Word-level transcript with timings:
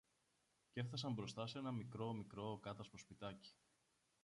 κι 0.71 0.79
έφθασαν 0.79 1.13
μπροστά 1.13 1.47
σ' 1.47 1.55
ένα 1.55 1.71
μικρό-μικρό 1.71 2.59
κάτασπρο 2.61 2.97
σπιτάκι. 2.97 3.53